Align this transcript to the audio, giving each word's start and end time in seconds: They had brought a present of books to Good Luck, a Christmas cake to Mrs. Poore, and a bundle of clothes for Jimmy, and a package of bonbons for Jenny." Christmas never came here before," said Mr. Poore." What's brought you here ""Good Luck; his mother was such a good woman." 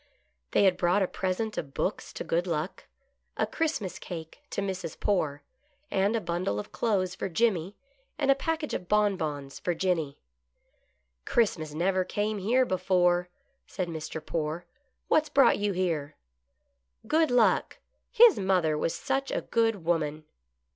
They 0.49 0.63
had 0.63 0.77
brought 0.77 1.03
a 1.03 1.07
present 1.07 1.59
of 1.59 1.75
books 1.75 2.11
to 2.13 2.23
Good 2.23 2.47
Luck, 2.47 2.85
a 3.37 3.45
Christmas 3.45 3.99
cake 3.99 4.41
to 4.49 4.59
Mrs. 4.59 4.99
Poore, 4.99 5.43
and 5.91 6.15
a 6.15 6.19
bundle 6.19 6.59
of 6.59 6.71
clothes 6.71 7.13
for 7.13 7.29
Jimmy, 7.29 7.75
and 8.17 8.31
a 8.31 8.33
package 8.33 8.73
of 8.73 8.87
bonbons 8.87 9.59
for 9.59 9.75
Jenny." 9.75 10.17
Christmas 11.25 11.75
never 11.75 12.03
came 12.03 12.39
here 12.39 12.65
before," 12.65 13.29
said 13.67 13.89
Mr. 13.89 14.25
Poore." 14.25 14.65
What's 15.07 15.29
brought 15.29 15.59
you 15.59 15.71
here 15.71 16.15
""Good 17.05 17.29
Luck; 17.29 17.77
his 18.09 18.39
mother 18.39 18.75
was 18.75 18.95
such 18.95 19.29
a 19.29 19.41
good 19.41 19.85
woman." 19.85 20.23